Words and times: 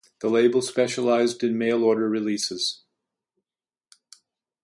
The 0.17 0.29
label 0.29 0.63
specialized 0.63 1.43
in 1.43 1.59
mail 1.59 1.83
order 1.83 2.09
releases. 2.09 2.81